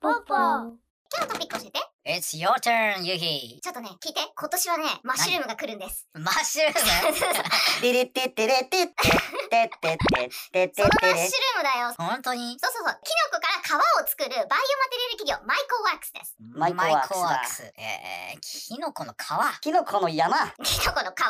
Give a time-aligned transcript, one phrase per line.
[0.00, 0.78] ポポ今
[1.12, 3.60] 日のトピック教えて It's your turn, ゆうひ。
[3.60, 4.20] ちょっとね、聞いて。
[4.34, 6.08] 今年はね、マッシュルームが来るんです。
[6.14, 6.80] マッシュルーム？
[7.82, 9.98] テレテテレテテテテ
[10.52, 11.92] テテそのマッテシュルームだよ。
[11.98, 12.98] 本当にそうそうそう。
[13.04, 16.36] キノコから皮を作るバイオマテリアル企業、マイコワークスです。
[16.40, 19.60] マイコワークスだマイコワークスえー、キノコの皮。
[19.60, 21.20] キノコの山キノコの皮。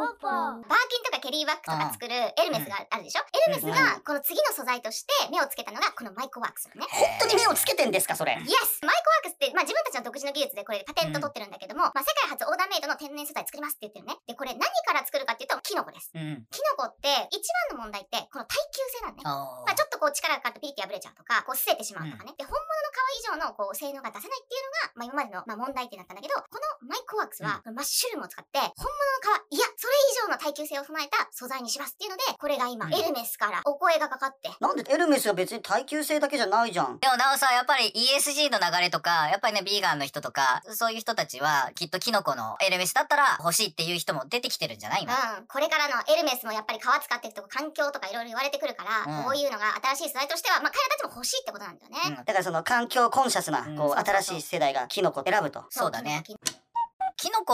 [0.00, 6.88] ポポバーキンとかケリーバッグとか作るエルメスがあるでしょ、エルメスがこの次の素材として目をつけたのがこのマイコワークスなのね。
[6.90, 14.16] 本当に目をつけてんですかそれイエスマイコワークスって、まあ、自分たちの独自の技術でこれパテント取ってるんだけども、まあ、世界初オーダーメイドの天然素材作りますって言ってるね。
[14.26, 16.10] で、これ何から作るかっていうと、キノコです。
[16.14, 16.46] うん。
[16.48, 19.22] キノコって一番の問題ってこの耐久性なんね。
[19.24, 22.32] おまあ、ちょっとこう力がかかってピリって破れちゃうとか、こう擦れてしまうとかね。
[22.38, 32.94] で、本物の皮以上のこう性能が出せないっていうのが、まあ、今までの、まあ、問題点だったんだけど、このマイコワークスは、マッシュルームを使って、本物の皮、いや、それ以上の耐久性を踏まえた素材にしますっていうので、これが今、うん。
[32.94, 36.98] エルメスからお声がかかって、なんでエルメスは別に耐久性だけじゃないじゃん。
[36.98, 45.12] でもなおさ、やっぱり ESG の流れとか、やっぱりね、ビーガンの人とか、そういう人たちは、きっとキノコのエルメスだったら欲しいっていう人も出てきてるんじゃない今。
[45.38, 49.24] うん、これからのエルメスもやっぱり皮使っていくと環境とかいろいろ言われてくるから、うん。
[49.24, 51.98] こういうのが新しい素材としては、まあ、彼らたちも欲しいってことなんだよね。
[52.06, 52.14] うん。
[52.16, 53.76] だからその環境コンシャスなうん。
[53.76, 54.00] こう。
[54.00, 55.64] 新しい世代がキノコを選ぶと。
[55.70, 56.22] そうだね。
[56.24, 56.60] キノコ。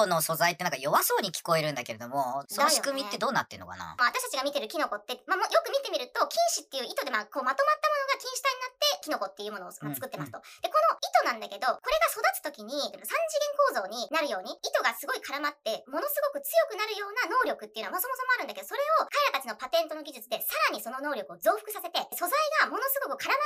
[0.04, 10.42] の素材ってなんか弱そうに聞こえるんだけれども、その仕組みってどうなってんのかな、まあ、私たちが見てるキノコって、まあ、よく見てみると、菌糸っていう糸で、まあ、こうまとまったものが菌糸体になって、キノコっていうものを、まあ、作ってますと。
[10.60, 13.08] で、この糸なんだけど、これが育つときに、3次元
[13.72, 22.34] 構造になるように、糸がすごい絡まって、ものすごく強くなるような能力っていうのは、まあ、そもそもあるんだけど、それを彼らたちのパテントの技術で、さらにその能力を増幅させて、素材
[22.66, 23.45] がものすごく絡まっ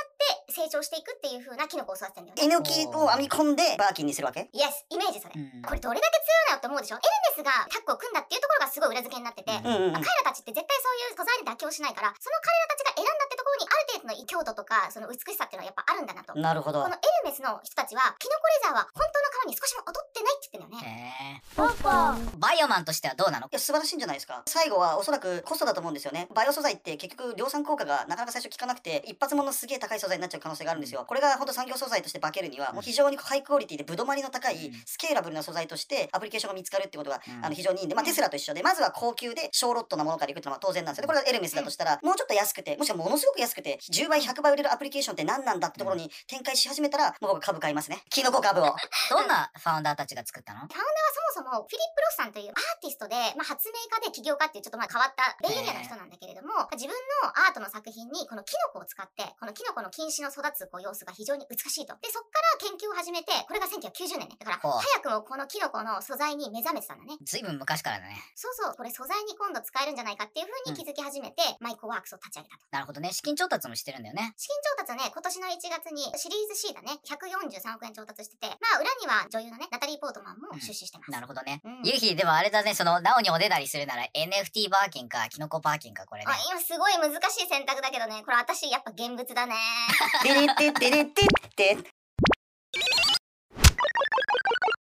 [0.61, 2.61] 成長していくっていう風なキノコを育ててるんだよね。
[2.61, 4.45] N キを編み込んでバーキンにするわけ？
[4.53, 5.33] イエス、イメージそれ。
[5.33, 7.01] うんこれどれだけ強いのよって思うでしょ？
[7.01, 16.37] エルメスがタッグを組んだっていうところがすごい裏付けになってて、うんうんうんまあ彼らたちって絶対そういう素材で妥協しないから、その彼らたちが選んだってところにある程度の強度とか、その美しさっていうのはやっぱあるんだなと。
[16.37, 23.45] なるほどこのエルメスの人たちは、キノコレザーは本当の皮に少しも劣ってないって言ってんだよポポーバイオマンとしてはどうなの？
[23.45, 24.41] いや素晴らしいんじゃないですか。
[24.47, 26.27] 最後はおそらくコストだと思うんですよね。
[26.33, 31.05] バイオ素材って結局量産効果がなかなか最初効かなくて一発ものすげえ高い素材になっちゃう可能性があるんですよ。
[31.07, 34.73] これが本当産業素材として化けるにはもう非常にハイクオリティでぶどまりの高いうん。
[34.85, 37.45] スケーラブルな素材としてアプリケーションが見つかるってことがうん。
[37.45, 41.01] あの非常にいいんでまあテスラと一緒でまずは高級で小ロットなものからいくっていうのは当然なんですよ。
[41.03, 48.01] でこれがエルメスだとしたらもうちょっと安くてもしくはものすごく安くて10倍100倍売れるアプリケーションって何なんだってところに展開し始めたらもう僕株買いますね。
[48.09, 48.63] キノコ株を。
[49.09, 50.61] どんなファウンダーたちが作ったの？
[50.61, 50.89] ファウンダーは
[51.31, 56.91] そもそもフィリップ・ロスさんというアーティストで、まあ、発明家で起業家っていうちょっとまあ変わったベイエリアの人なんだけれども、自分
[57.23, 61.95] のアートの作品にこのキノコを使って、このキノコの菌糸の育つこう様子が非常に美しいと。
[62.03, 64.37] で、そっから研究を始めて、これが1990年ね。
[64.37, 67.17] だから、ほう早くもこのキノコの素材に目覚めてたんだね。
[67.25, 68.15] ずいぶん昔からだね。
[68.35, 72.61] そうそう、これ素材に今度使えるんじゃないかっていう風に気づき始めて、マイコワークスを立ち上げたと。
[72.71, 73.11] なるほどね。
[73.11, 74.33] 資金調達もしてるんだよね。
[74.37, 81.11] 資金調達はね、今年の1月にシリーズ C だね、143億円調達してて、まあ裏には女優のね、ナタリー・ポートマンも出資してます。
[81.11, 81.61] なるほどね。
[81.65, 86.37] うんゆうひ、でもあれだね、その、なおにおねだりするなら NFT バーキンか、キノコバーキンか、これねあ。
[86.51, 89.55] 今すごい難しい選択だけどね、これ私やっぱ現物だね。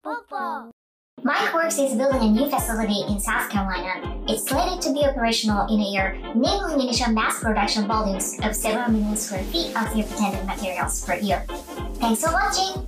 [0.05, 0.69] popo
[1.23, 4.23] MikeWorks is building a new facility in South Carolina.
[4.27, 8.91] It's slated to be operational in a year, enabling initial mass production volumes of several
[8.91, 11.43] million square feet of your pretended materials per year.
[11.97, 12.85] Thanks for watching!